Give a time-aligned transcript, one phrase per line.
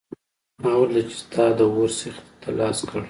[0.61, 2.99] ما ولیدل چې تا د اور سیخ ته لاس کړ